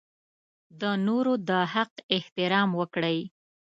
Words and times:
د 0.81 0.83
نورو 1.05 1.33
د 1.49 1.51
حق 1.73 1.93
احترام 2.17 2.69
وکړئ. 2.79 3.19